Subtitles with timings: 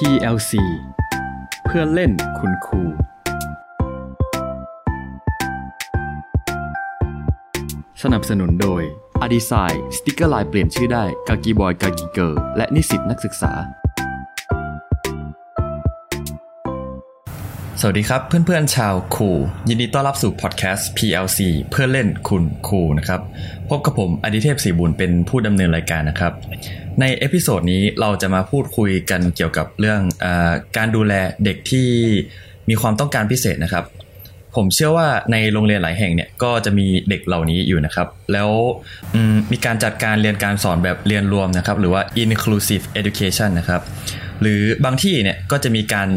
[0.00, 0.52] PLC
[1.64, 2.82] เพื่อเล่นคุณครู
[8.02, 8.82] สนับสนุนโดย
[9.24, 13.52] a d e s i g n สติกเกอร์ลายเปลี่ยนชื่อได้กากีบอยกากีเกอร์และนิสิตนักศึกษา
[17.80, 19.30] สวัสดีครับเพื่อนๆชาวคู
[19.68, 21.40] ยินดีต้อนรับสู่พอดแคสต์ PLC
[21.70, 23.20] เพื่อเล่นคุณคูนะครับ
[23.68, 26.32] พบกับผมอดิเทพศรีบุญเป็นผู้ดำเนินรายการนะครับ
[27.00, 30.26] ใน episode นี้เราจะมาพูดคุยกันเกี่ยวกับเรื่องอ
[30.76, 31.88] การดูแลเด็กที่
[32.68, 33.84] มีความต้องการพิเศษนะครับ
[34.56, 38.50] ผมเชื่อว่าในโรงเรียนหลายแห่งเนี่ยก็จะมีเด็กเหล่านี้อยู่นะครับ แล้ว
[39.52, 43.82] มีการจัดการเรียนการสอนแบบเรียนรวมนะครับ หรือว่า inclusive education นะครับ
[44.42, 46.08] หรือบางที่เนี่ยก็จะมีการ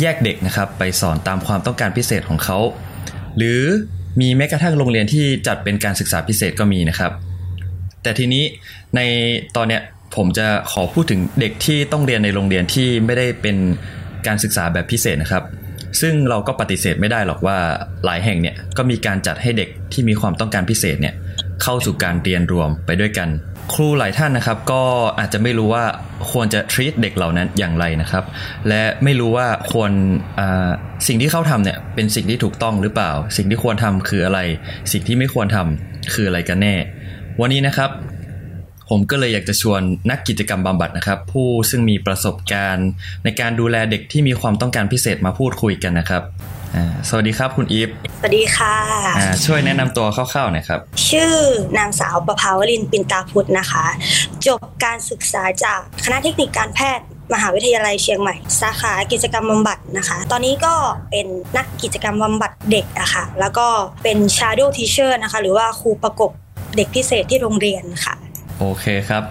[0.00, 2.58] แยกเด็กนะครับไปสอนตามความต้องการพิเศษของเขา
[3.36, 3.62] หรือ
[4.20, 7.12] มีแม้กระทั่งโรงเรียนที่จัดเป็นการศึกษาพิเศษก็มีนะครับ
[8.02, 8.44] แต่ทีนี้
[8.96, 9.00] ใน
[9.56, 9.82] ตอนเนี้ย
[10.16, 13.56] ผมจะขอพูดถึงเด็กที่ต้องเรียนในโรงเรียนที่ไม่ได้เป็น
[14.26, 15.44] การศึกษาแบบพิเศษนะครับ
[16.00, 17.58] ซึ่งเราก็ปฏิเสธไม่ได้หรอกว่า
[18.04, 21.14] หลายแห่งเนี่ยก็มีการจัดให้เด็กที่มีความต้องการพิเศษเนี่ย
[21.62, 23.28] เข้าสู่การเรียนรวมไปด้วยกัน
[23.74, 24.82] ครูหลายท่านนะครับ ก็
[25.18, 25.84] อาจจะไม่รู้ว่า
[26.32, 28.24] ควรจะ treat เด็กเหล่านั้นอย่างไรนะครับ
[28.68, 29.90] และไม่รู้ว่าควร
[31.06, 34.40] สิ่งที่เขาทำเนี่ยเป็นสิ่งที่ถูกต้องหรือเปล่า สิ่งที่ควรทำคืออะไร
[34.92, 36.74] สิ่งที่ไม่ควรทำคืออะไรกันแน่
[37.40, 37.90] วันนี้นะครับ
[38.90, 42.88] ผมก็เลยอยากจะชวนนักกิจกรรมบำบัดนะครับ ผู้ซึ่งมีประสบการณ์
[43.24, 46.22] ในการดูแลเด็กที่มีความต้องการพิเศษมาพูดคุยกันนะครับ
[47.08, 47.88] สวัสดีครับคุณอีฟ
[48.20, 48.76] สวัสดีค่ะ
[49.46, 51.34] ช่วยแนะนำตัวคร่าวๆหน่อยครับ ชื่อ
[51.78, 53.84] นางสาวประภาวรินปินตาพุทธนะคะ
[54.46, 60.74] จบการศึกษาจากคณะเทคนิคการแพทย์มหาวิทยาลัยเชียงใหม่ สาขากิจกรรมบำบัดนะคะ ตอนนี้ก็
[61.10, 61.26] เป็น
[61.56, 63.66] นักกิจกรรมบำบัดเด็กอะคะ่ะ แล้วก็
[64.02, 66.30] เป็น shadow teacher นะคะ หรือว่าครูประกบ
[66.76, 68.14] เด็กพิเศษที่โรงเรียนค่ะ
[68.60, 69.22] โอเคครับ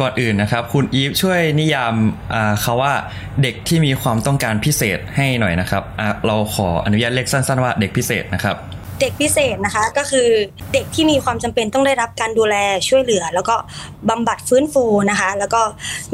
[0.00, 1.94] ก่อนอื่นนะครับ คุณอีฟช่วยนิยาม
[2.62, 2.94] เขาว่า
[3.42, 5.82] เด็กที่มีความต้องการพิเศษให้หน่อยนะครับ
[6.26, 8.56] เราขออนุญาตเรียกสั้นๆว่าเด็กพิเศษนะครับ
[9.00, 10.28] เด็กพิเศษนะคะก็คือ
[10.72, 12.56] เด็กที่มีความจำเป็นต้องได้รับการดูแล
[12.88, 13.56] ช่วยเหลือ แล้วก็
[14.10, 15.60] บำบัดฟื้นฟูนะคะ แล้วก็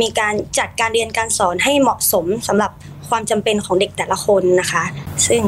[0.01, 2.71] มีการจัดการเรียนการสอนให้เหมาะสมสำหรับ
[3.09, 4.83] ความจำเป็นของเด็กแต่ละคนนะคะ
[5.27, 5.41] ซึ่ง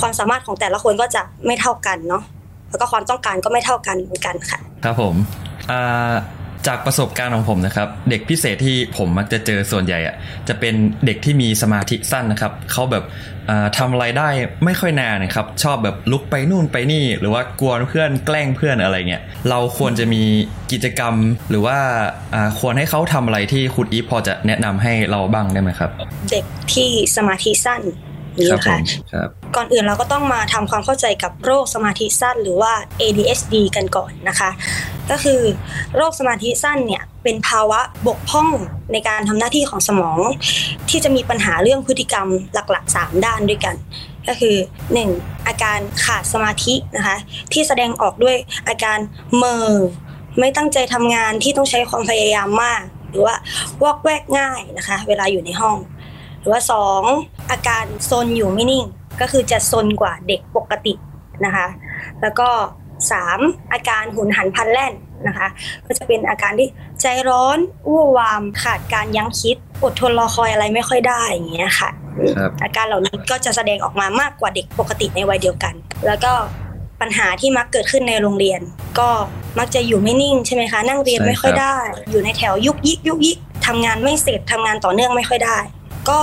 [0.00, 2.22] ความสามารถของแต่ละคนก็จะไม่เท่ากันเนาะ
[2.70, 5.14] แล้วก็ความต้องการก็ไม่เท่ากันเหมือนกันค่ะ ครับผม
[6.66, 10.14] จากประสบการณ์ของผมนะครับ เด็กพิเศษที่ผมมักจะเจอส่วนใหญ่อะ
[10.48, 10.74] จะเป็น
[11.06, 13.04] เด็กที่มีสมาธิสั้นนะครับเขาแบบ
[13.78, 14.28] ทำอะไรได้
[14.64, 20.22] ไม่ค่อยนานนะครับ ชอบแบบลุกไปนู่นไปนี่ หรือว่ากวนเพื่อนแกล้งเพื่อนอะไรเงี้ยเราควรจะมี
[20.72, 21.14] กิจกรรม
[21.50, 21.78] หรือว่า
[22.60, 25.90] ควรให้เขาทำอะไรที่คุณอีฟพอจะแนะนำให้เราบ้างได้ไหมครับ
[26.30, 27.82] เด็กที่สมาธิสั้น
[28.38, 28.76] นี้ค่ะ
[29.56, 34.50] ก่อนอื่นเราก็ต้องมาทำความเข้าใจกับโรคสมาธิสั้นหรือว่า ADHD กันก่อนนะคะ
[35.10, 35.40] ก็คือ
[35.96, 38.48] โรคสมาธิสั้นเนี่ยเป็นภาวะบกพร่อง
[38.92, 40.18] ในการทำหน้าที่ของสมอง
[40.90, 43.74] ที่จะมีปัญหาเรื่องพฤติกรรมหลักๆ 3 ด้านด้วยกัน
[44.28, 44.56] ก็คือ
[45.00, 45.46] 1.
[45.46, 47.16] อาการขาดสมาธินะคะ
[47.52, 48.36] ที่แสดงออกด้วย
[48.68, 48.98] อาการ
[49.36, 49.72] เมอ
[50.38, 53.34] ไม่ตั้งใจทำงานที่ต้องใช้ความพยายามมาก หรือว่า
[53.82, 55.76] วอกแวกง่ายนะคะ เวลาอยู่ในห้อง
[56.44, 56.62] รือว่า
[57.06, 58.84] 2 อาการซนอยู่ไม่นิ่ง
[59.20, 60.94] ก็คือจะซนกว่าเด็กปกติ
[61.44, 61.66] นะคะ
[62.22, 62.48] แล้วก็
[63.10, 63.72] 3.
[63.72, 64.92] อาการหุนหันพันแล่น
[65.26, 65.48] นะคะ
[65.86, 66.68] ก็จะเป็นอาการที่
[67.00, 71.90] ใจร้อนอู้วามขาดการยั้งคิด อดทนรอคอยอะไรไม่ค่อยได้อย่างเงี้ยค่ะ
[72.64, 75.74] อาการเหล่านี้ก็จะแสดงออกมามากกว่าเด็กปกติในวัยเดียวกัน
[76.06, 76.32] แล้วก็
[77.00, 78.60] ปัญหาที่มักเกิดขึ้นในโรงเรียน
[78.98, 79.08] ก็
[79.58, 81.76] มักจะอยู่ไม่นิ่งใช่ไหมคะ นั่งเรียนไม่ค่อยได้
[82.10, 85.58] อยู่ในแถวยุกยิกยุกยิกทำงานไม่เสร็จทำงานต่อเนื่องไม่ค่อยได้
[86.10, 86.18] ก็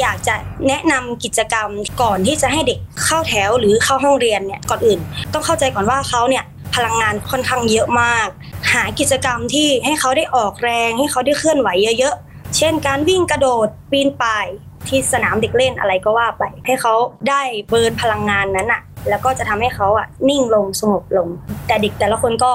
[0.00, 0.34] อยากจะ
[0.68, 1.68] แนะนำกิจกรรม
[2.02, 4.98] ก่อนที่จะให้เด็กเข้าแถวหรือเข้าห้องเรียนเนี่ยก่อนอื่น
[5.32, 8.28] ต้องเข้าใจก่อนว่าเขาเนี่ยพลังงานค่อนข้างเยอะมาก
[8.72, 11.68] หากิจกรรมที่ให้เขาได้ออกแรง ให้เขาได้เคลื่อนไหว
[11.98, 14.46] เยอะๆ เช่น การวิ่งกระโดดปีนป่าย
[14.88, 16.94] ที่สนามเด็กเล่นอะไรก็ว่าไป ให้เขา
[17.28, 21.28] ได้เบิร์นพลังงานนั้นอะแล้วก็จะทำให้เขาอะนิ่งลงสงบลง
[21.66, 22.52] แต่เด็กแต่ละคนก็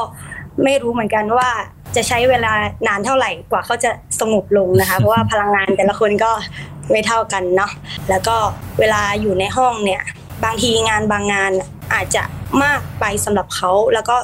[0.64, 1.50] ไม่รู้เหมือนกันว่า
[1.96, 2.53] จะใช้เวลา
[2.88, 6.31] นานเท่าไหร่กว่าเขาจะสงบลงนะคะ เพราะว่าพลังงานแต่ละคนก็
[6.92, 7.72] ไม่เท่ากันเนาะ
[8.10, 8.36] แล้วก็
[8.80, 10.01] เวลาอยู่ในห้องเนี่ย
[10.44, 11.51] บางทีงานบางงาน
[11.94, 12.24] อาจจะ
[12.63, 14.18] มากไปสำหรับเขาแล้วก็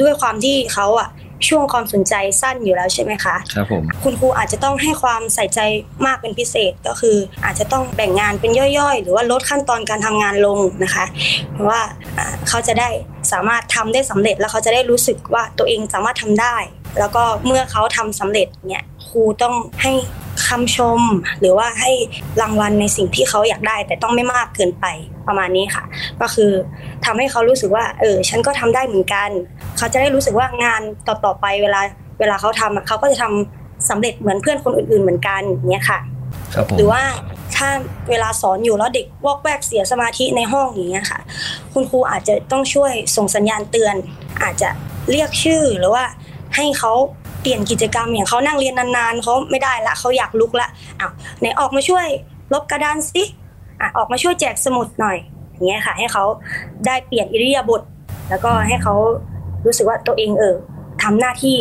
[0.00, 1.08] ด้วยความที่เขาอะ
[1.48, 5.60] ช่วงความสนใจสั้นอยู่แล้วใช่ไหมคะครับผมคุณครูอาจจะต้องให้ความใส่ใจ
[6.06, 11.04] มากเป็นพิเศษก็คือ อาจจะต้องแบ่งงานเป็นย่อยๆ หรือว่าลดขั้นตอนการทำงานลงนะคะ
[11.52, 11.80] เพราะว่า
[12.48, 12.88] เขาจะได้
[13.32, 16.56] สามารถทำได้สำเร็จแล้วเขาจะได้รู้สึกว่าตัวเองสามารถทำได้
[16.98, 19.92] แล้วก็เมื่อเขาทำสำเร็จเนี่ยครูต้องให้
[20.48, 21.00] คำชม
[21.40, 21.92] หรือว่าให้
[22.40, 24.86] รางวัลในสิ่งที่เขาอยากได้ แต่ต้องไม่มากเกินไป
[25.30, 25.84] ประมาณนี้ค่ะ
[26.20, 26.52] ก็คือ
[27.04, 29.28] ทำให้เขารู้สึกว่า เออ ฉันก็ทำได้เหมือนกัน
[29.76, 31.80] เขาจะได้รู้สึกว่างานต่อๆไปเวลา
[32.20, 36.00] เวลาเขาทำเขาก็จะทำสำเร็จเหมือนเพื่อนคนอื่นๆเหมือนกันเนี้ยค่ะ
[36.76, 37.02] หรือว่า
[37.56, 37.68] ถ้า
[38.10, 41.20] เวลาสอนอยู่แล้วเด็กวอกแวกเสียสมาธิในห้องอย่างเงี้ยค่ะ
[41.72, 43.94] คุณครูอาจจะต้องช่วยส่งสัญญาณเตือน
[44.42, 44.68] อาจจะ
[45.10, 46.04] เรียกชื่อหรือว่า
[46.56, 46.92] ให้เขา
[47.40, 50.68] เปลี่ยนกิจกรรมอย่างเขานั่งเรียนนานๆเขาไม่ได้ละเขาอยากลุกละ
[51.00, 52.06] อ้าวไหนออกมาช่วย
[52.52, 53.22] ลบกระดานสิ
[53.80, 55.18] อะออกมาช่วยแจกสมุดหน่อย
[55.52, 56.24] อย่างเงี้ยค่ะ ให้เขา
[56.86, 57.82] ได้เปลี่ยนอิริยาบถ
[58.30, 58.94] แล้วก็ให้เขา
[59.66, 60.54] รู้สึกว่าตัวเองเออ
[61.02, 61.58] ทำหน้าที่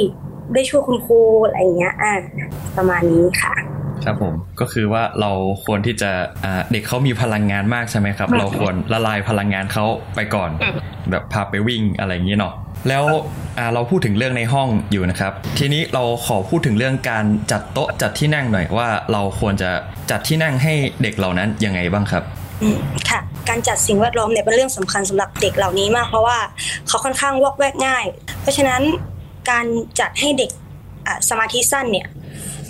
[0.53, 2.13] ได้ช่วยคุณครูอะไรอย่างเงี้ยอ่า
[2.77, 3.53] ประมาณนี้ค่ะ
[4.05, 5.31] ครับผมก็คือว่าเรา
[5.65, 6.11] ควรที่จะ
[6.71, 9.85] เด็กเขามีพลังงานมากใช่ไหมครับ เราควรละลายพลังงานเขา
[10.15, 10.49] ไปก่อน
[11.11, 12.53] แบบพาไปวิ่งอะไรอย่างนี้เนาะ
[12.89, 13.05] แล้ว
[13.73, 19.69] เราพูดถึงเรื่องในห้องอยู่นะครับ ทีนี้เราขอพูดถึงเรื่องการจัดโต๊ะจัดที่นั่งหน่อยว่าเราควรจะ
[20.11, 22.23] จัดที่นั่งให้เด็กเหล่านั้นยังไงบ้างครับ
[23.09, 23.19] ค่ะ
[23.49, 26.37] การจัดสิ่งแวดล้อมเนี่ยเป็นเรื่องสำคัญสำหรับเด็กเหล่านี้มาก เพราะว่า
[26.87, 28.05] เขาค่อนข้างวอกแวกง่าย
[28.41, 28.81] เพราะฉะนั้น
[29.49, 29.65] การ
[29.99, 30.51] จัดให้เด็ก
[31.29, 32.07] สมาธิสั้นเนี่ย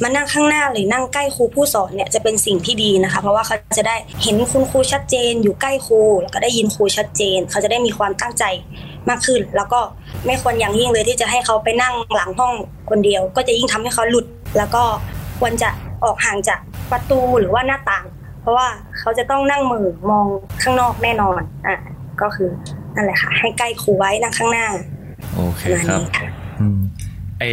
[0.03, 8.43] มานั่งข้างหน้าหรือนั่งใกล้ครูผู้สอนเนี่ยจะเป็นสิ่งที่ดีนะคะ เพราะว่าเขาจะได้เห็นคุณครูชัดเจน อยู่ใกล้ครูแล้วก็ได้ยินครูชัดเจน เขาจะได้มีความตั้งใจ
[9.09, 9.79] มากขึ้น แล้วก็
[10.25, 12.53] ไม่ควรอย่างยิ่งเลยที่จะให้เขาไปนั่งหลังห้อง
[12.89, 14.25] คนเดียว ก็จะยิ่งทำให้เขาหลุด
[14.57, 14.83] แล้วก็
[15.39, 15.69] ควรจะ
[16.03, 16.59] ออกห่างจาก
[16.91, 18.05] ประตูหรือว่าหน้าต่าง
[18.41, 18.67] เพราะว่า
[18.99, 20.25] เขาจะต้องนั่งมือมอง
[20.61, 21.77] ข้างนอกแน่นอนอะ
[22.21, 22.49] ก็คือ
[22.95, 24.67] นั่นแหละค่ะ ให้ใกล้ครูไว้นั่งข้างหน้า
[25.35, 26.01] โอเคครับ
[27.39, 27.43] ไอ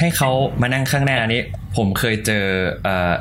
[0.00, 0.30] ให้เขา
[0.62, 1.42] มานั่งข้างหน้าอันนี้
[1.76, 2.44] ผมเคยเจอ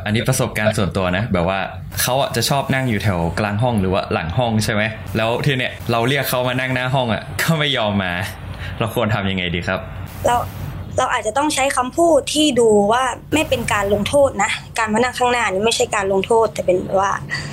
[0.05, 1.59] อันนี้ประสบการณ์ส่วนตัวนะ แบบว่า
[2.01, 4.83] เขาอะจะชอบนั่งอยู่แถวกลางห้องหรือว่าหลังห้องใช่ไหม
[5.17, 8.13] แล้วทีเนี้ยเราเรียกเขามานั่งหน้าห้องอะก็ไม่ยอมมา
[8.79, 9.79] เราควรทำยังไงดีครับ
[10.25, 10.35] เรา
[10.97, 13.03] เราอาจจะต้องใช้คำพูดที่ดูว่า
[13.33, 17.11] ไม่เป็นการลงโทษนะ การมานั่งข้างหน้านี่ไม่ใช่การลงโทษ แต่เป็นว่า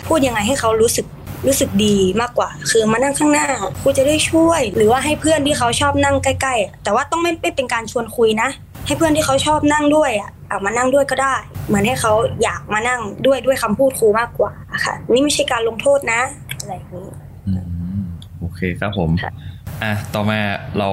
[0.09, 1.07] พูดยังไงให้เขารู้สึก
[1.47, 3.47] รู้สึกดีมากกว่า คือมานั่งข้างหน้า
[3.81, 8.49] ครูจะได้ช่วย หรือว่าให้เพื่อนที่เขาชอบนั่งใกล้ ๆ แต่ว่าต้องไม่ไม่เป็นการชวนคุยนะ
[8.89, 11.35] ให้เพื่อนที่เขาชอบนั่งด้วยอะเอามานั่งด้วยก็ได้
[11.69, 12.13] เหมือนให้เขา
[12.43, 14.53] อยากมานั่งด้วยด้วยคำพูดครูมากกว่า
[14.85, 16.21] ค่ะ นี่ไม่ใช่การลงโทษนะ
[16.61, 17.07] อะไรอย่างนี้
[18.41, 19.11] โอเคครับผม
[19.83, 20.39] อะต่อมา
[20.79, 20.89] เรา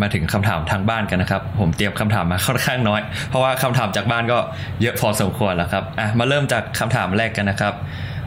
[0.00, 4.38] มาถึงคำถามทางบ้านกันนะครับ ผมเตรียมคำถามมาค่อนข้างน้อย เพราะว่าคำถามจากบ้านก็
[4.82, 7.74] เยอะพอสมควรแล้วครับอะมาเริ่มจากคำถามแรกกันนะครับ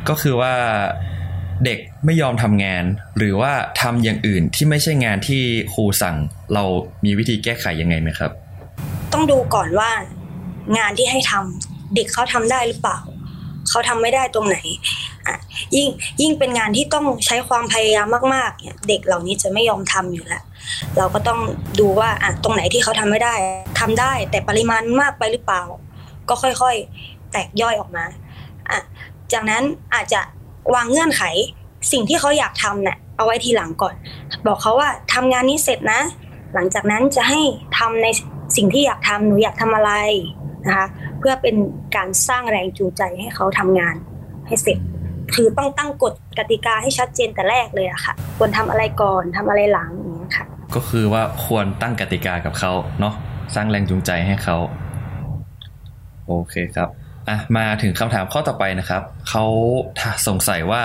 [0.09, 0.53] ก็คือว่า
[1.65, 2.83] เด็กไม่ยอมทำงาน
[3.17, 5.41] หรือว่าทำอย่างอื่นที่ไม่ใช่งานที่
[5.73, 6.15] ครูสั่ง
[6.53, 6.63] เรา
[7.05, 8.31] มีวิธีแก้ไขยังไงไหมครับ
[9.13, 9.91] ต้องดูก่อนว่า
[10.77, 12.97] งานที่ให้ทำเด็กเขาทำได้หรือเปล่า
[13.69, 14.57] เขาทำไม่ได้ตรงไหน
[15.27, 15.35] อะ
[15.75, 15.87] ยิ่ง
[16.21, 20.43] ยิ่งเป็นงานที่ต้องใช้ความพยายามมากๆเนี่ยเด็กเหล่านี้จะไม่ยอมทำอยู่แล้ว
[20.97, 21.39] เราก็ต้อง
[21.79, 23.33] ดูว่าอะตรงไหนที่เขาทำไม่ได้
[23.79, 25.61] ทำได้ แต่ปริมาณมากไปหรือเปล่า
[26.29, 28.05] ก็ค่อยๆ แตกย่อยออกมา
[28.69, 28.79] อะ
[29.33, 29.63] จากนั้น
[29.93, 30.21] อาจจะ
[30.73, 31.23] วางเงื่อนไข
[31.91, 33.95] สิ่งที่เขาอยากทำเนี่ยเอาไว้ทีหลังก่อน
[34.47, 36.01] บอกเขาว่าทำงานนี้เสร็จนะ
[36.53, 37.41] หลังจากนั้นจะให้
[37.77, 38.07] ทำใน
[38.57, 39.91] สิ่งที่อยากทำหนูอยากทำอะไร
[40.67, 40.87] นะคะ
[41.19, 41.55] เพื่อเป็น
[41.95, 43.95] การสร้างแรงจูงใจให้เขาทำงาน
[44.47, 44.77] ให้เสร็จ
[45.35, 53.13] คือต้องตั้งกฎกติกาให้ชัดเจนแต่แรกเลยอะค่ะ ควรทำอะไรก่อนทำอะไรหลังอย่างนี้ค่ะ ก็คือว่าควรตั้งกติกากับเขาเนาะ
[53.55, 54.57] สร้างแรงจูงใจให้เขา
[56.27, 56.89] โอเคครับ
[57.29, 59.45] อะมาถึงคำถามข้อต่อไปนะครับ เขา
[60.27, 60.83] สงสัยว่า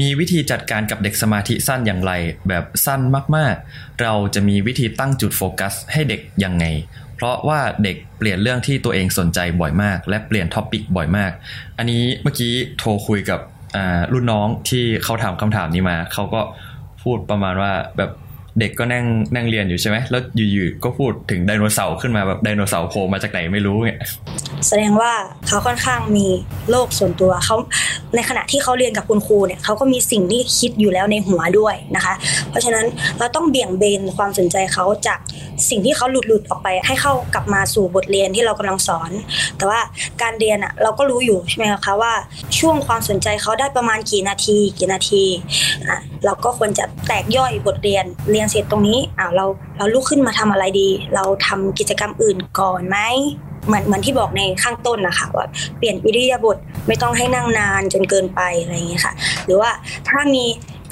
[0.00, 2.12] มีวิธีจัดการกับเด็กสมาธิสั้นอย่างไร
[2.48, 3.00] แบบสั้น
[3.36, 6.64] มากๆ เราจะมีวิธีตั้งจุดโฟกัส ให้เด็กยังไง
[7.16, 11.30] เพราะว่าเด็กเปลี่ยนเรื่องที่ตัวเองสนใจบ่อยมาก และเปลี่ยน topic บ่อยมาก
[11.78, 13.40] อันนี้เมื่อกี้โทรคุยกับ
[14.12, 16.40] รุ่นน้องที่เขาถามคำถามนี้มา เขาก็
[17.02, 18.10] พูดประมาณว่าแบบ
[18.58, 19.04] เด็กก็นั่ง
[19.34, 23.98] นั่งเรียนอยู่ใช่ไหมแล้วอยู่ๆก็พูดถึงไดโนเสาร์ขึ้นมาแบบไดโนเสาร์โผล่มาจากไหนไม่รู้เนี่ย
[24.68, 25.12] แสดงว่า
[25.46, 26.26] เขาค่อนข้างมี
[26.70, 27.56] โลกส่วนตัวเขา
[28.14, 32.14] ในขณะที่เขาเรียนกับคุณครูเนี่ยเขาก็มีสิ่งที่คิดอยู่แล้วในหัวด้วยนะคะ
[32.50, 32.86] เพราะฉะนั้น
[33.18, 35.18] เราต้องเบี่ยงเบนความสนใจเขาจาก
[35.70, 39.10] สิ่งที่เขาหลุดหลุดออกไป ให้เข้ากลับมาสู่บทเรียนที่เรากำลังสอน
[39.56, 39.80] แต่ว่า
[40.22, 42.12] การเรียนอะเราก็รู้อยู่ใช่ไหมคะว่า
[42.58, 45.24] ช่วงความสนใจเขาได้ประมาณกี่นาที กี่นาที
[45.88, 49.46] อะเราก็ควรจะแตกย่อยบทเรียนเรียนเสร็จตรงนี้อ่าเรา
[49.78, 52.98] เราลุกขึ้นมาทำอะไรดี เราทำกิจกรรมอื่นก่อนไหม
[53.66, 55.46] เหมือนเหมือนที่บอกในข้างต้นนะคะว่า
[55.78, 56.56] เปลี่ยนอิริยาบถ
[56.86, 59.70] ไม่ต้องให้นั่งนานจนเกินไปอะไรอย่างเงี้ยค่ะ หรือว่า
[60.08, 60.44] ถ้ามี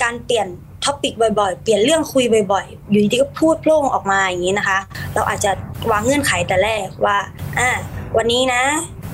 [0.02, 0.46] การเปลี่ยน
[0.84, 4.78] topic บ่อยๆ เปลี่ยนเรื่องคุยบ่อยๆ อยู่ดีก็พูดโพล่งออกมาอย่างนี้นะคะ
[5.14, 5.50] เราอาจจะ
[5.90, 7.18] วางเงื่อนไขแต่แรกว่า
[7.58, 7.70] อ่า
[8.16, 8.62] วันนี้นะ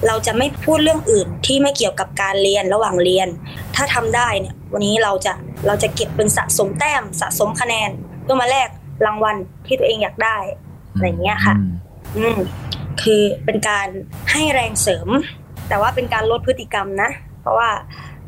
[0.07, 3.29] เราจะไม่พูดเรื่องอื่นที่ไม่เกี่ยวกับการเรียนระหว่างเรียน
[3.77, 5.33] ถ้าทำได้เนี่ยวันนี้เราจะ
[5.67, 7.91] เราจะเก็บเป็นสะสมแต้มสะสมคะแนน
[8.27, 8.69] เพื่อมาแลก
[9.07, 10.37] รางวัลที่ตัวเองอยากได้
[10.93, 11.55] อะไรเงี้ยค่ะ
[12.17, 12.39] อืม
[13.03, 13.87] คือเป็นการ
[14.31, 15.09] ให้แรงเสริม
[15.69, 17.71] แต่ว่าเป็นการลดพฤติกรรมนะ เพราะว่า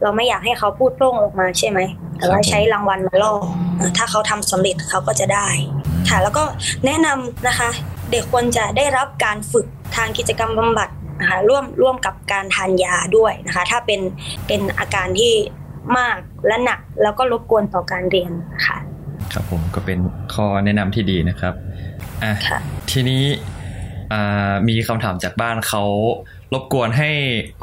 [0.02, 1.78] เราไม่อยากให้เขาพูดโปร่งออกมาใช่ไหม
[2.19, 3.33] แต่ว่าใช้รางวัลมาล่อ
[3.97, 5.49] ถ้าเขาทำสำเร็จเขาก็จะได้
[6.09, 6.45] ค่ะ แล้วก็
[6.87, 7.71] แนะนำนะคะ
[8.11, 10.88] เด็กควรจะได้รับการฝึกทางกิจกรรมบำบัด
[11.21, 14.00] นะคะร่วมร่วมกับการทานยาด้วยนะคะ ถ้าเป็น
[14.47, 15.33] เป็นอาการที่
[15.99, 18.33] มากและหนักแล้วก็รบกวนต่อการเรียน
[18.67, 18.76] ค่ะ
[19.38, 20.00] ครับผมก็เป็น
[20.35, 21.54] ข้อแนะนำที่ดีนะครับ
[22.23, 22.33] อะ
[22.90, 23.25] ทีนี้
[24.68, 25.85] มีคำถามจากบ้านเขา
[26.52, 27.11] รบกวนให้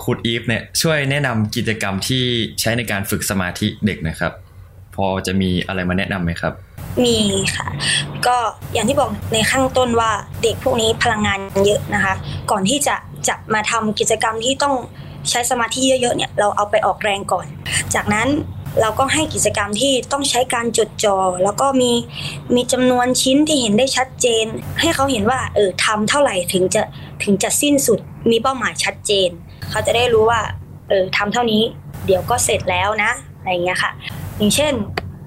[0.04, 2.24] คุณอีฟเนี่ยช่วยแนะนำกิจกรรมที่
[2.60, 4.34] ใช้ในการฝึกสมาธิเด็กนะครับ
[4.96, 6.54] พอจะมีอะไรมาแนะนำไหมครับ
[7.04, 7.18] มี
[7.56, 7.68] ค่ะ
[8.28, 8.38] ก็
[8.74, 10.12] อย่างที่บอกในข้างต้นว่า
[10.44, 12.14] เด็กพวกนี้พลังงานเยอะนะคะ
[12.52, 12.96] ก่อนที่จะ
[13.28, 14.76] จะมาทำกิจกรรมที่ต้อง
[15.30, 17.46] ใช้สมาธิเยอะๆเนี่ยเราเอาไปออกแรงก่อน
[17.96, 18.28] จากนั้น
[18.82, 21.92] เราก็ให้กิจกรรมที่ต้องใช้การจดจอ่อแล้วก็มี
[22.56, 24.46] มีจำนวนชิ้นที่เห็นได้ชัดเจน
[24.80, 26.82] ให้เขาเห็นว่าเออทำเท่าไหร่ถึงจะ
[27.24, 28.00] ถึงจะสิ้นสุด
[28.32, 29.30] มีเป้าหมายชัดเจน
[29.70, 30.42] เขาจะได้รู้ว่า
[30.90, 31.62] เออทำเท่านี้
[32.06, 33.92] เดี๋ยวก็เสร็จแล้วนะอะไรเงี้ยค่ะ
[34.38, 34.74] อย่างเช่น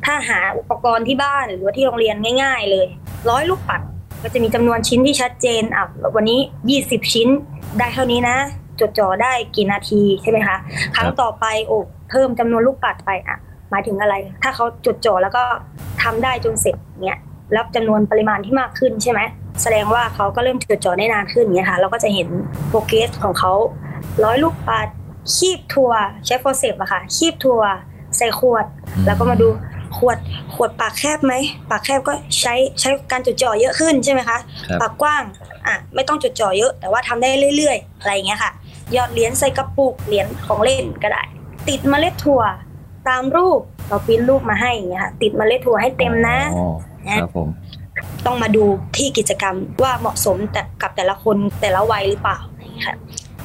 [0.04, 2.86] ถ้าหาอุปกรณ์ที่บ้านหรือว่าที่โรงเรียนง่าย ๆ เลย
[3.30, 3.80] ร้อยลูกปัด
[4.22, 5.84] ก็จะมีจำนวนชิ้นที่ชัดเจนอะ
[6.16, 6.40] วันนี้
[6.76, 7.28] 20 ชิ้น
[7.78, 8.36] ได้เท่านี้นะ
[8.80, 10.56] จดจ่อได้กี่นาทีใช่ไหมคะ
[10.96, 11.78] ครั้งต่อไปโอ้
[12.10, 13.36] เพิ่มจำนวนลูกปัดไปอะ
[13.70, 15.42] หมายถึงอะไร ถ้าเขาจดจ่อแล้วก็
[16.02, 17.18] ทำได้จนเสร็จเนี้ย
[17.56, 19.20] รับจำนวนปริมาณที่มากขึ้นใช่ไหม
[19.62, 22.28] แสดงว่าเขาก็เริ่มจดจ่อได้นานขึ้นเนี้ยค่ะเราก็จะเห็น
[22.68, 23.52] โปรเกสของเขา
[24.24, 24.88] ร้อยลูกปัด
[25.34, 25.90] คีบทัว
[26.26, 27.60] ใช้โฟเซปอะค่ะคีบทัว
[28.16, 28.66] ใส่ขวด
[29.06, 29.48] แล้วก็มาดู
[29.98, 30.18] ขวด
[30.54, 31.34] ขวดปากแคบไหม
[31.70, 34.38] ปากแคบก็ใช้ใช้การจดจ่อเยอะขึ้นใช่ไหมคะ
[34.80, 35.22] ปากกว้าง
[35.66, 38.50] อะไม่ต้องจดจ่อเยอะ แต่ว่าทำได้เรื่อย ๆ อะไรอย่างเงี้ยค่ะ
[38.96, 41.22] ยอดเหรียญใส่กระปุกเหรียญของเล่นก็ได้
[41.68, 42.42] ติดเมล็ดถั่ว
[43.08, 46.38] ตามรูปเราพิมพ์รูปมาให้อย่างเงี้ยค่ะ ติดเมล็ดถั่วให้เต็มนะ
[47.20, 47.48] ครับผม
[48.26, 48.64] ต้องมาดู
[48.96, 52.38] ที่กิจกรรมว่าเหมาะสมแต่กับแต่ละคนแต่ละวัยหรือเปล่า
[52.86, 52.96] ค่ะ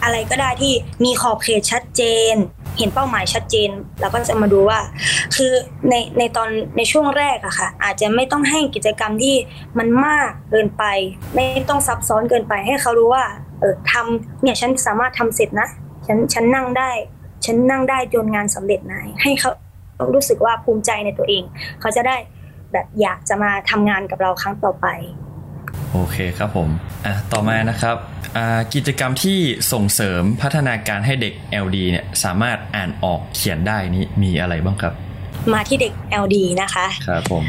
[0.03, 0.73] อะไรก็ได้ที่
[1.03, 2.01] มีขอบเขตชัดเจ
[2.33, 2.35] น
[2.77, 3.69] เห็นเป้าหมายชัดเจน
[3.99, 4.79] เราก็จะมาดูว่า
[5.35, 5.51] คือ
[5.89, 9.35] ในในตอนในช่วงแรกอะค่ะ อาจจะไม่ต้องให้กิจกรรมที่
[9.77, 10.83] มันมากเกินไป
[11.35, 13.25] ไม่ต้องซับซ้อนเกินไปให้เขารู้ว่า
[13.63, 15.67] เออทำเนี่ยฉันสามารถทำเสร็จนะ
[16.07, 16.89] ฉันฉันนั่งได้
[17.45, 19.51] ฉันนั่งได้จนงานสำเร็จนายให้เขา
[20.13, 21.43] รู้สึกว่าภูมิใจในตัวเอง
[21.81, 22.15] เขาจะได้
[22.73, 24.87] แบบอยากจะมาทำงานกับเราครั้งต่อไป
[25.91, 26.69] โอเคครับผม
[27.05, 27.97] อะต่อมานะครับ
[28.73, 29.39] กิจกรรมที่
[29.71, 31.33] ส่งเสริมพัฒนาการให้เด็ก
[31.65, 34.93] LD เนี่ยสามารถอ่านออกเขียนได้นี้มีอะไรบ้างครับ
[35.53, 35.93] มาที่เด็ก
[36.23, 37.43] LD นะคะ ครับผม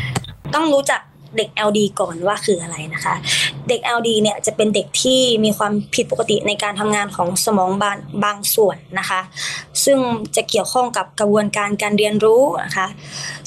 [0.55, 1.01] ต้องรู้จัก
[1.37, 3.15] เด็ก LD ก่อนว่าคืออะไรนะคะ
[3.69, 9.21] เด็ก LD เนี่ยจะเป็นเด็กที่มีความผิดปกติในการทำงานของสมองบางบางส่วนนะคะ
[9.85, 9.99] ซึ่ง
[10.37, 12.87] จะเกี่ยวข้องกับกระบวนการการเรียนรู้นะคะ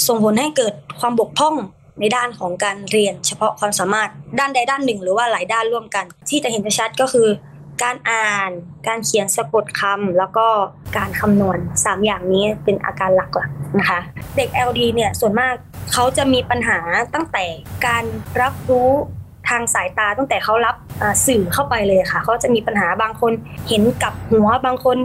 [0.08, 1.56] ส่งผลให้เกิดความบกพร่อง
[2.00, 7.28] ในด้านของการเรียนเฉพาะความสามารถด้านใดด้านหนึ่ง หรือว่าหลายด้านร่วมกัน ที่จะเห็นชัดก็คือ
[7.84, 8.52] การอ่าน
[8.88, 10.48] การเขียนสะกดคำแล้วก็
[10.98, 14.00] การคำนวณ 3 อย่างนี้เป็นอาการหลักๆนะคะ
[14.38, 15.54] เด็ก LD เนี่ยส่วนมาก
[15.94, 16.80] เขาจะมีปัญหา
[17.14, 17.46] ตั้งแต่
[17.86, 18.04] การ
[18.42, 18.90] รับรู้
[19.50, 20.76] ทางสายตาตั้งแต่เขารับ
[21.28, 23.32] สื่อเข้าไปเลยค่ะเขาจะมีปัญหาบางคน
[23.68, 24.98] เห็นกับหัวบางคน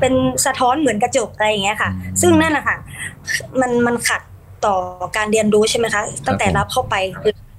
[0.00, 0.14] เป็น
[0.46, 1.90] สะท้อนเหมือนกระจกอะไรอย่างเงี้ยค่ะ
[2.20, 2.76] ซึ่งนั่นแหละค่ะ
[3.60, 4.20] มันมันขัด
[4.66, 4.76] ต่อ
[5.16, 6.94] การเรียนรู้ใช่ไหมคะ ตั้งแต่รับเข้าไป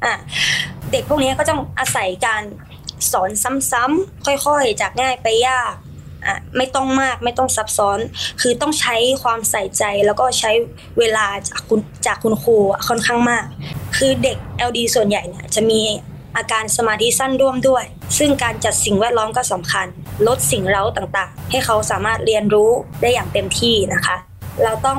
[0.03, 0.13] อ่า
[0.91, 2.41] เด็กพวกนี้ก็ต้องอาศัยการ
[3.11, 3.29] สอน
[3.71, 5.73] ซ้ำๆค่อยๆ จากง่ายไปยาก
[6.25, 7.99] อะไม่ต้องมากไม่ต้องซับซ้อน
[8.41, 10.51] คือต้องใช้ความใส่ใจแล้วก็ใช้
[10.99, 12.55] เวลาจากคุณจากคุณครู
[12.87, 13.45] ค่อนข้างมาก
[13.97, 14.37] คือเด็ก
[14.69, 15.81] LD ส่วนใหญ่เนี่ยจะมี
[16.37, 17.83] อาการสมาธิสั้นร่วมด้วย
[18.17, 19.87] ซึ่งการจัดสิ่งแวดล้อมก็สำคัญ
[20.27, 22.69] ลดสิ่งเร้าต่างๆ ให้เขาสามารถเรียนรู้
[23.01, 24.15] ได้อย่างเต็มที่นะคะ
[24.63, 24.97] เราต้อง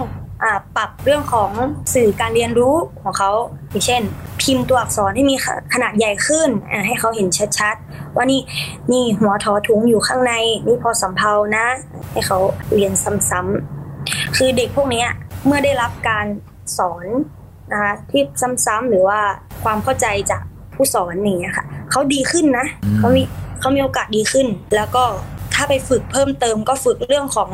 [0.76, 1.50] ปรับเรื่องของ
[1.94, 3.30] สื่อการเรียนรู้ของเขา
[3.70, 4.02] อย่างเช่น
[4.40, 5.36] พิมพ์ตัวอักษรให้มี
[5.74, 6.48] ขนาดใหญ่ขึ้น
[6.86, 7.28] ให้เขาเห็น
[7.58, 8.40] ชัดๆ ว่านี่
[8.92, 10.32] นี่หัวทอถุงอยู่ข้างใน
[10.66, 11.66] นี่พอสำเพานะ
[12.12, 12.38] ให้เขา
[12.74, 12.92] เรียน
[13.30, 15.04] ซ้ำๆคือเด็กพวกนี้
[15.46, 16.26] เมื่อได้รับการ
[16.78, 17.06] สอน
[17.72, 18.22] นะคะที่
[18.66, 19.18] ซ้ำๆหรือว่า
[19.62, 20.42] ความเข้าใจจาก
[20.74, 22.66] ผู้สอนนี่ค่ะเขาดีขึ้นนะ
[22.98, 23.22] เขามี
[23.60, 25.04] เขามีโอกาสดีขึ้น แล้วก็
[25.54, 27.50] ถ้าไปฝึกเพิ่มเติมก็ฝึกเรื่องของ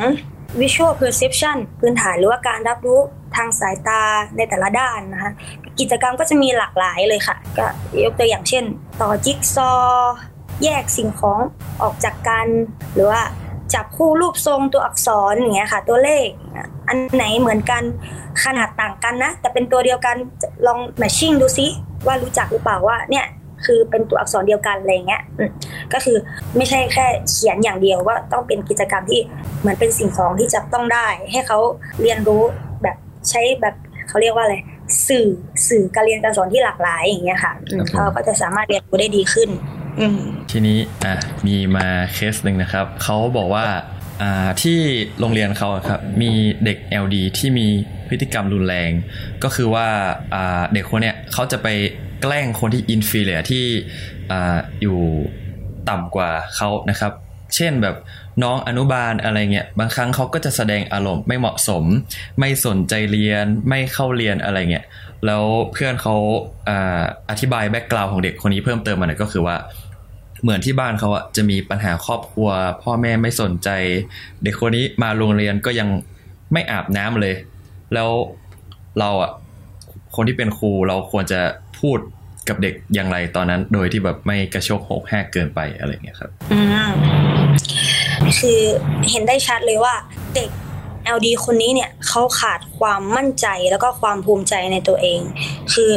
[0.61, 3.01] visual perception พื้นฐานหรือว่าการรับรู้
[3.37, 4.03] ทางสายตา
[4.37, 5.33] ในแต่ละด้านนะคะ
[5.81, 7.67] กิจกรรมก็จะมีหลากหลายเลยค่ะก็
[8.05, 8.65] ยกตัวอย่างเช่น
[9.01, 9.73] ต่อจิ๊กซอ
[10.65, 11.41] แยกสิ่งของ
[11.83, 12.47] ออกจากกัน
[12.95, 13.23] หรือว่า
[13.75, 16.27] จับคู่รูปทรงตัวอักษรอย่างเงี้ยค่ะ ตัวเลข
[16.89, 17.83] อันไหนเหมือนกัน
[18.45, 20.17] ขนาดต่างกันนะ แต่เป็นตัวเดียวกัน
[20.67, 21.67] ลองแมชชิ่งดูซิ
[22.07, 23.27] ว่ารู้จักหรือเปล่าว่าเนี่ย
[23.67, 25.23] คือเป็นตัวอักษรเดียวกันอะไรเงี้ย
[25.93, 26.17] ก็คือ
[26.57, 29.21] ไม่ใช่แค่เขียนอย่างเดียวว่าต้องเป็นกิจกรรมที่
[29.61, 31.59] เหมือนเป็นสิ่งของที่จับต้องได้ ให้เขา
[32.03, 32.43] เรียนรู้
[32.83, 32.97] แบบ
[33.31, 33.75] ใช้แบบ
[34.09, 34.57] เขาเรียกว่าอะไร
[35.09, 35.27] สื่อ
[35.69, 37.53] สื่อการเรียนการสอนที่หลากหลายอย่างเงี้ยค่ะ
[37.91, 39.49] เขาก็จะสามารถเรียนรู้ได้ดีขึ้น
[40.51, 41.15] ทีนี้อะ
[41.47, 43.65] มีมาเคสหนึ่งนะครับเขาบอกว่า
[44.23, 44.79] อ่าที่
[45.21, 46.31] โรงเรียนเขาครับมี
[46.65, 47.67] เด็ก LD ที่มี
[48.09, 48.91] พฤติกรรมรุนแรง
[49.45, 49.87] ก็คือว่า
[50.35, 51.69] อ่าเด็กคนเนี้ยเขาจะไป
[52.23, 53.65] แกล้งคนที่อินฟีเลียที่
[54.83, 54.99] อยู่
[55.89, 57.13] ต่ำกว่าเขานะครับ
[57.57, 57.97] เช่นแบบ
[58.43, 61.85] น้องอนุบาลอะไรเงี้ย บางครั้งเขาก็จะแสดงอารมณ์ไม่เหมาะสม
[62.39, 64.85] ไม่สนใจเรียน ไม่เข้าเรียนอะไรเงี้ย
[65.27, 66.15] แล้วเพื่อนเขา
[66.69, 66.71] อ
[67.31, 69.57] อธิบายแบ็กกราวของเด็กคนนี้เพิ่มเติมมาหน่อยก็คือว่า
[70.43, 72.49] เหมือนที่บ้านเขาอะจะมีปัญหาครอบครัว
[72.83, 73.69] พ่อแม่ไม่สนใจ
[74.43, 75.89] เด็กคนนี้มาโรงเรียนก็ยัง
[76.53, 77.35] ไม่อาบน้ำเลย
[77.95, 78.11] แล้ว
[78.99, 79.31] เราอะ
[80.17, 81.41] คนที่เป็นครูเราควรจะ
[81.81, 81.99] พูด
[82.49, 86.91] กับเด็กอย่างไรตอนนั้น โดยที่แบบไม่กระโชกโหกแหกเกินไปอะไรเงี้ยครับอืม
[88.39, 88.61] คือ
[89.11, 89.95] เห็นได้ชัดเลยว่า
[90.35, 90.51] เด็ก
[91.17, 95.21] LD คนนี้เนี่ยเขาขาดความมั่นใจแล้วก็ความภูมิใจในตัวเอง
[95.73, 95.91] คือ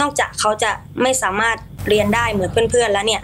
[0.00, 0.70] นอกจากเขาจะ
[1.02, 1.56] ไม่สามารถ
[1.88, 3.22] เรียนได้เหมือนเพื่อนๆแล้วเนี่ย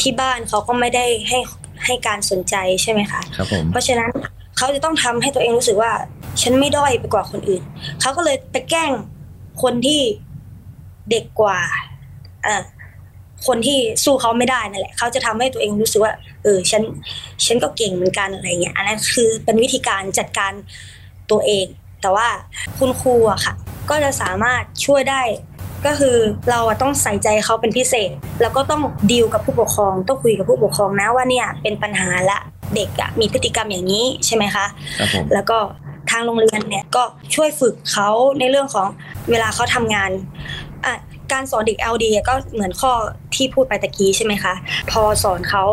[0.00, 1.38] ที่บ้านเขาก็ไม่ได้ให้
[1.84, 4.10] ให้การสนใจใช่ไหมคะครับผมเพราะฉะนั้น
[4.56, 5.92] เขาจะต้องทำให้ตัวเองรู้สึกว่า
[6.42, 7.62] ฉันไม่ด้อยไปกว่าคนอื่น
[8.00, 8.92] เขาก็เลยไปแกล้ง
[9.62, 10.00] คนที่
[11.10, 11.58] เด็กกว่า
[12.46, 12.62] อ่า
[13.46, 16.82] คนที่สู้เขาไม่ได้นั่นแหละ เขาจะทำให้ตัวเองรู้สึกว่า เออ ฉัน
[17.46, 20.52] ฉันก็เก่งเหมือนกันอะไรเงี้ย อันนั้นคือเป็นวิธีการจัดการ
[21.30, 21.66] ตัวเอง
[22.02, 22.28] แต่ว่า
[22.78, 23.54] คุณครูอะค่ะ
[23.90, 25.22] ก็จะสามารถช่วยได้
[25.86, 26.16] ก็คือ
[26.50, 28.10] เราต้องใส่ใจเขาเป็นพิเศษ
[28.40, 32.38] แล้วก็ต้องดีลกับผู้ปกครอง ต้องคุยกับผู้ปกครองนะว่าเนี่ยเป็นปัญหาละ
[32.74, 34.66] เด็กอะมีพฤติกรรมอย่างนี้ใช่ไหมคะ
[35.32, 35.58] แล้วก็
[36.10, 37.02] ทางโรงเรียนเนี่ยก็
[37.34, 38.08] ช่วยฝึกเขา
[38.38, 38.86] ในเรื่องของ
[39.30, 40.24] เวลาเขาทำงานอะ
[41.32, 42.92] การสอนเด็ก LD ก็เหมือนข้อ
[43.34, 44.54] ที่พูดไปตะกี้ใช่ไหมคะ
[44.90, 45.64] พอสอนเขา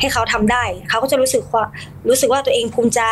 [0.00, 1.64] ให้เขาทำได้ เขาก็จะรู้สึกว่า
[2.08, 3.02] รู้สึกว่าตัวเองภูมิใจ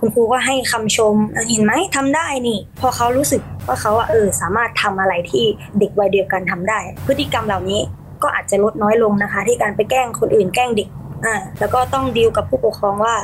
[0.00, 1.14] คุณครูก็ให้คำชม
[1.50, 5.44] เห็นไหมทำได้นี่ พอเขารู้สึกว่าเขาเออสามารถทำอะไรที่
[5.78, 7.80] เด็กวัยเดียวกันทำได้ พฤติกรรมเหล่านี้
[8.22, 10.88] ก็อาจจะลดน้อยลงนะคะ ที่การไปแกล้งคนอื่นแกล้งเด็ก
[11.26, 13.14] อ่าแล้วก็ต้องดีลกับผู้ปกครองว่า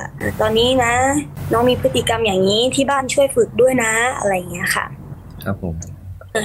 [0.40, 0.92] ตอนนี้นะ
[1.52, 4.85] น้องมีพฤติกรรมอย่างนี้ที่บ้านช่วยฝึกด้วยนะอะไรอย่างเงี้ยค่ะ
[5.44, 5.75] ครับผม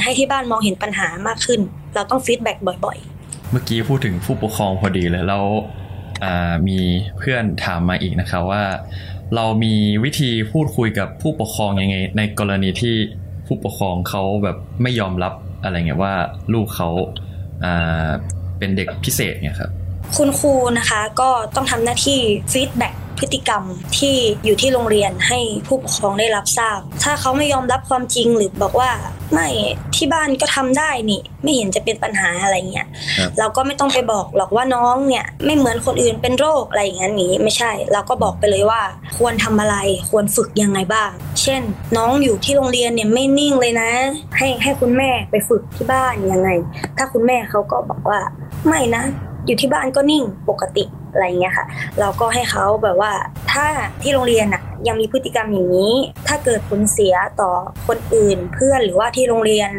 [0.04, 1.60] ให้ที่บ้านมองเห็นปัญหามากขึ้น
[1.96, 5.46] เราต้อง feedback บ่อยๆ เมื่อกี้พูดถึงผู้ปกครองพอดีเลยแล้ว
[6.68, 6.80] มี
[7.18, 8.64] เพื่อนถามมาอีกนะคะว่า
[9.36, 12.96] เรามีวิธีพูดคุยกับผู้ปกครองยังไง ในกรณีที่
[13.48, 15.34] ผู้ปกครองเขาแบบไม่ยอมรับ
[15.64, 16.14] อะไรเงี้ยว่า
[16.54, 16.90] ลูกเขา
[18.60, 19.72] เป็นเด็กพิเศษเนี่ยครับ
[20.18, 22.20] คุณครูนะคะก็ต้องทำหน้าที่
[22.54, 23.64] ฟีดแบ็ก พฤติกรรม
[23.98, 28.90] ที่อยู่ที่โรงเรียนให้ผู้ปกครองได้รับทราบ ถ้าเขาไม่ยอมรับความจริงหรือบอกว่า
[29.34, 29.48] ไม่
[29.96, 32.88] ที่บ้านก็ทำได้นี่ ไม่เห็นจะเป็นปัญหาอะไรเงี้ย
[33.40, 38.82] เราก็ไม่ต้องไปบอกหรอกว่าน้องเนี่ยไม่เหมือนคนอื่นเป็นโรคอะไรอย่างนี้ไม่ใช่ เราก็บอกไปเลยว่า
[39.18, 39.76] ควรทำอะไร
[40.10, 41.10] ควรฝึกยังไงบ้าง
[41.42, 41.62] เช่น
[41.98, 43.90] น้องอยู่ที่โรงเรียนเนี่ยไม่นิ่งเลยนะ
[44.38, 46.50] ให้ให้คุณแม่ไปฝึกที่บ้านยังไง
[46.98, 48.20] ถ้าคุณแม่เขาก็บอกว่า
[48.68, 49.04] ไม่นะ
[49.48, 51.66] อยู่ที่บ้านก็นิ่งปกติอะไรเงี้ยค่ะ
[52.00, 53.12] เราก็ให้เขาแบบว่า
[53.52, 53.66] ถ้า
[54.02, 55.94] ที่โรงเรียนอะยังมีพฤติกรรมอย่างนี้
[56.28, 57.52] ถ้าเกิดผลเสียต่อ
[57.88, 59.70] คนอื่นเพื่อนหรือว่าที่โรงเรียน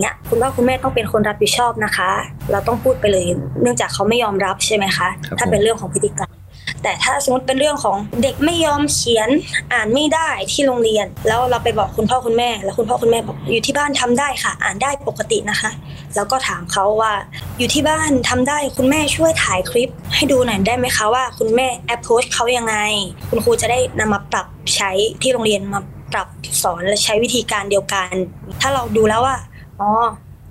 [0.00, 2.10] เนี้ยคุณพ่อคุณแม่ต้องเป็นคนรับผิดชอบนะคะ
[2.50, 3.24] เราต้องพูดไปเลย
[3.62, 6.30] เนื่องจากเขาไม่ยอมรับใช่ไหมคะ ถ้าเป็นเรื่องของพฤติกรรม
[6.84, 9.28] แต่ถ้าสมมติเป็นเรื่องของเด็กไม่ยอมเขียน
[9.72, 15.70] อ่านไม่ได้ที่โรงเรียน แล้วเราไปบอกคุณพ่อคุณแม่ แล้วคุณพ่อคุณแม่บอกอยู่ที่บ้านทำได้ค่ะ อ่านได้ปกตินะคะ
[16.16, 17.12] แล้วก็ถามเขาว่า
[17.58, 22.76] อยู่ที่บ้านทำได้คุณแม่ช่วยถ่ายคลิป ให้ดูหน่อยได้ไหมคะว่าคุณแม่แอปโพสเขายังไง
[23.30, 24.90] คุณครูจะได้นำมาปรับใช้
[25.22, 25.80] ที่โรงเรียนมา
[26.12, 26.28] ปรับ
[26.62, 28.10] สอนและใช้วิธีการเดียวกัน
[28.60, 29.36] ถ้าเราดูแล้วว่า
[29.80, 29.90] อ๋อ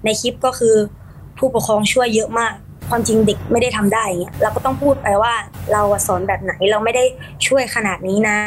[0.05, 0.75] ในคลิปก็คือ
[1.37, 2.53] ผู้ปกครองช่วยเยอะมาก
[2.89, 5.33] ความจริงเด็กไม่ได้ทำได้เงี้ยเราก็ต้องพูดไปว่า
[5.73, 7.03] เราสอนแบบไหนเราไม่ได้
[7.47, 8.37] ช่วยขนาดนี้นะ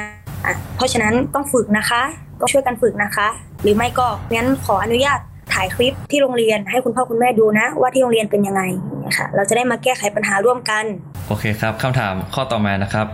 [0.45, 2.03] อะเพราะฉะนั้นต้องฝึกนะคะ
[2.41, 3.29] ก็ช่วยกันฝึกนะคะ
[3.63, 5.19] หรือไม่ก็งั้นขออนุญาต
[5.55, 8.63] ถ่ายคลิปที่โรงเรียนให้คุณพ่อคุณแม่ดูนะ ว่าที่โรงเรียนเป็นยังไง
[9.07, 10.85] นะคะเราจะได้มาแก้ไขปัญหาร่วมกัน
[11.29, 13.07] โอเคครับคำถามข้อต่อมานะครับ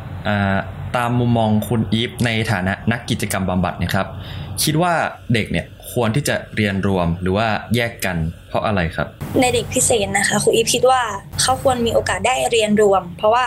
[0.96, 4.06] ตามมุมมองคุณอีฟในฐานะนักกิจกรรมบำบัดเนี่ยครับ
[4.62, 4.92] คิดว่า
[5.34, 8.16] เด็กเนี่ย ควรที่จะเรียนรวมหรือว่าแยกกัน
[8.48, 9.06] เพราะอะไรครับ
[9.40, 11.02] ในเด็กพิเศษนะคะครูอีฟคิดว่า
[11.42, 13.44] เขาควรมีโอกาสได้เรียนรวม เพราะว่า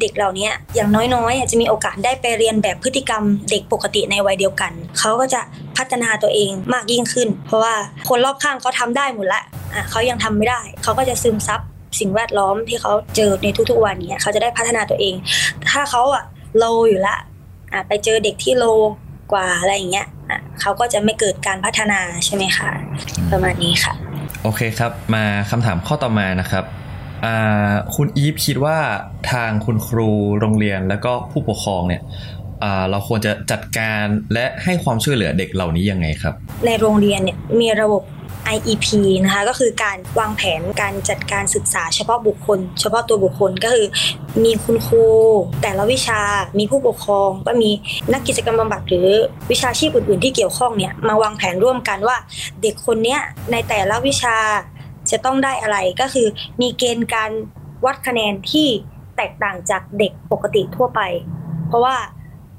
[0.00, 5.40] เด็กเหล่านี้อย่างน้อยๆจะมีโอกาสได้ไปเรียนแบบพฤติกรรม เด็กปกติในวัยเดียวกันเขาก็จะ
[5.76, 7.74] พัฒนาตัวเองมากยิ่งขึ้น เพราะว่า
[8.08, 9.42] คนรอบข้างเขาทำได้หมดละ
[9.74, 11.60] อะเขายังทำไม่ได้เขาก็จะซึมซับ
[12.00, 15.14] สิ่งแวดล้อมที่เขาเจอในทุกๆวันนี้เขาจะได้พัฒนาตัวเอง
[15.70, 16.24] ถ้าเขาอะ
[16.58, 17.16] โลอยู่ละ
[17.72, 18.66] อะไปเจอเด็กที่โล
[19.32, 20.06] กว่าอะไรอย่างเงี้ย
[20.60, 22.70] เขาก็จะไม่เกิดการพัฒนาใช่ไหมคะ
[23.32, 23.94] ประมาณนี้ค่ะ
[24.42, 26.64] โอเคครับ มาคำถามข้อต่อมานะครับ
[27.94, 28.78] คุณอีฟคิดว่า
[29.32, 30.10] ทางคุณครู
[30.40, 32.02] โรงเรียนแล้วก็ผู้ปกครองเนี่ย
[32.90, 36.34] เราควรจะจัดการและให้ความช่วยเหลือเด็กเหล่านี้ยังไงครับ
[36.66, 38.02] ในโรงเรียนเนี่ยมีระบบ
[38.56, 38.86] IEP
[39.24, 43.86] นะคะก็คือการวางแผนการจัดการศึกษาเฉพาะบุคคล เฉพาะตัวบุคคลก็คือ
[44.44, 45.04] มีคุณครู
[45.62, 46.20] แต่ละวิชา
[46.58, 47.70] มีผู้ปกครอง ก็มี
[48.12, 49.08] นักกิจกรรมบำบัดหรือ
[49.50, 52.16] วิชาชีพอื่นๆที่เกี่ยวข้องเนี่ยมาวางแผนร่วมกันว่า
[52.62, 53.20] เด็กคนเนี้ย
[53.52, 54.36] ในแต่ละวิชา
[55.10, 56.26] จะต้องได้อะไรก็คือ
[56.60, 57.30] มีเกณฑ์การ
[57.84, 58.68] วัดคะแนนที่
[59.16, 61.00] แตกต่างจากเด็กปกติทั่วไป
[61.68, 61.96] เพราะว่า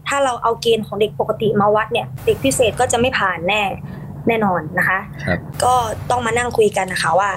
[0.08, 3.64] ถ้าเราเอาเกณฑ์ของเด็กปกติมาวัดเนี่ย เด็กพิเศษก็จะไม่ผ่านแน่
[4.28, 5.00] แน่นอนนะคะ
[5.64, 5.74] ก็
[6.10, 7.32] ต้องมานั่งคุยกันนะคะว่า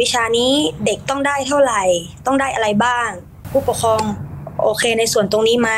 [0.00, 0.52] วิชานี้
[0.86, 1.82] เด็กต้องได้เท่าไหร่
[2.26, 3.08] ต้องได้อะไรบ้าง
[3.52, 4.02] ผู้ปกครอง
[4.62, 5.70] โอเคในส่วนตรงนี้ไหม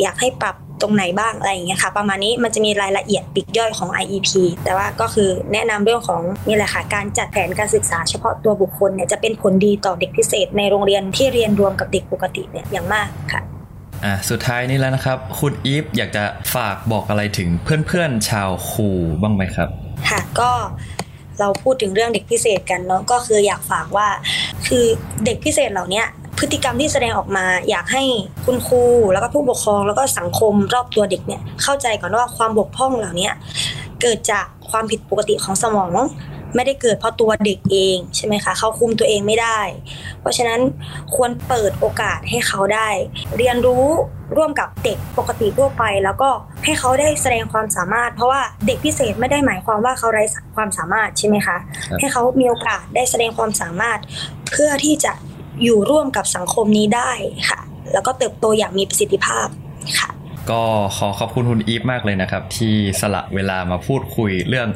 [0.00, 4.30] อยากให้ปรับตรงไหนบ้างอะไรอย่างเงี้ยค่ะ ประมาณนี้มันจะมีรายละเอียดปิกย่อยของ IEP
[4.64, 13.42] แต่ว่าก็คือแนะนำเรื่องของนี่แหละค่ะการจัดแผนการศึกษาเฉพาะตัวบุคคลเนี่ยจะเป็นผลดีต่อเด็กพิเศษในโรงเรียนที่เรียนรวมกับเด็กปกติเนี่ยอย่างมากค่ะ
[14.04, 18.88] อะสุดท้ายนี้แล้วนะครับ คุณอีฟอยากจะฝากบอกอะไรถึงเพื่อนๆชาวครู
[19.22, 19.68] บ้างไหมครับ
[20.08, 20.50] ค่ะก็
[21.40, 24.08] เราพูดถึงเรื่องเด็กพิเศษกันเนาะก็คืออยากฝากว่า
[24.66, 24.84] คือ
[25.24, 26.02] เด็กพิเศษเหล่านี้
[26.38, 28.02] พฤติกรรมที่แสดงออกมา อยากให้
[28.44, 28.82] คุณครู
[29.12, 33.30] แล้วก็ผู้ปกครองแล้วก็สังคมรอบตัวเด็กเนี่ยเข้าใจก่อนว่าความบกพร่องเหล่านี้
[34.02, 35.88] เกิดจากความผิดปกติของสมอง
[36.54, 39.60] ไม่ได้เกิดเพราะตัวเด็กเองใช่ไหมคะเขาคุมตัวเองไม่ได้
[40.20, 40.60] เพราะฉะนั้น
[41.14, 42.88] ควรเปิดโอกาสให้เขาได้
[43.36, 43.86] เรียนรู้
[44.36, 46.30] ร่วมกับเด็กปกติทั่วไป แล้วก็
[46.64, 50.24] ให้เขาได้แสดงความสามารถ เพราะว่าเด็กพิเศษไม่ได้หมายความว่าเขาไร้
[50.56, 51.56] ความสามารถใช่ไหมคะ
[51.98, 53.98] ให้เขามีโอกาสได้แสดงความสามารถ
[54.50, 55.12] เพื่อที่จะ
[55.62, 57.10] อยู่ร่วมกับสังคมนี้ได้
[57.50, 57.60] ค่ะ
[57.92, 59.46] แล้วก็เติบโตอย่างมีประสิทธิภาพ
[59.98, 60.08] ค่ะ
[60.50, 60.62] ก็
[60.96, 64.68] ขอขอบคุณคุณอีฟมากเลยนะครับ ที่สละเวลามาพูดคุยเรื่อง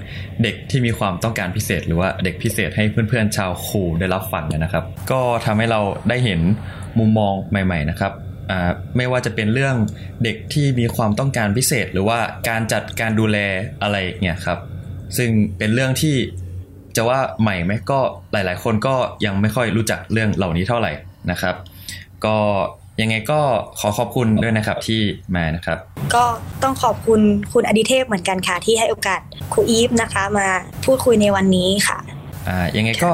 [0.42, 6.40] เด็กที่มีความต้องการพิเศษ หรือว่าเด็กพิเศษให้เพื่อนๆชาวครูได้รับฟังนะครับ ก็ทำให้เราได้เห็น
[6.98, 8.12] มุมมองใหม่ ๆ นะครับ
[8.96, 9.76] ไม่ว่าจะเป็นเรื่อง
[10.24, 13.38] เด็กที่มีความต้องการพิเศษ หรือว่าการจัดการดูแล
[13.82, 14.58] อะไรเนี่ยครับ
[15.16, 16.16] ซึ่งเป็นเรื่องที่
[16.96, 18.00] จะว่าใหม่ไหมก็
[18.32, 20.92] หลาย ๆ คนก็ยังไม่ค่อยรู้จักเรื่องเหล่านี้เท่าไหร่
[21.30, 21.54] นะครับ
[22.24, 22.36] ก็
[23.00, 23.40] ยังไงก็
[23.80, 25.00] ขอขอบคุณด้วยนะครับที่
[25.36, 25.78] มานะครับ
[26.14, 26.24] ก็
[26.62, 27.20] ต้องขอบคุณ
[27.52, 29.20] คุณอดิเทพเหมือนกันค่ะ ที่ให้โอกาส
[29.52, 30.48] ครูอีฟนะคะ มา
[30.84, 31.98] พูดคุยในวันนี้ค่ะ
[32.48, 33.12] อ่ายังไงก็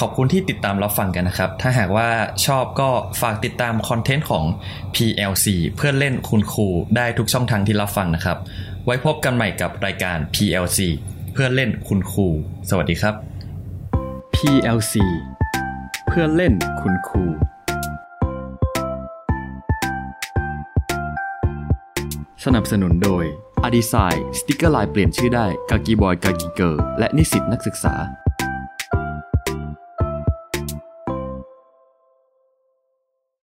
[0.00, 2.08] ขอบคุณที่ติดตามรับฟังกันนะครับ ถ้าหากว่า
[2.46, 2.90] ชอบก็
[3.20, 4.44] ฝากติดตามคอนเทนต์ของ
[4.94, 6.66] PLC เพื่อเล่นคุณครู
[6.96, 8.38] ได้ทุกช่องทางที่รับฟังนะครับ
[8.84, 10.78] ไว้พบกันใหม่กับรายการ PLC
[11.32, 12.26] เพื่อเล่นคุณครู
[12.70, 13.14] สวัสดีครับ
[14.36, 14.94] PLC
[16.08, 17.24] เพื่อเล่นคุณครู
[22.46, 23.24] สนับสนุนโดย
[23.64, 27.94] อดีไซน์สติกเกอร์ลายเปลี่ยนชื่อได้กากีบอยกากีเกอร์และนิสิตนักศึกษา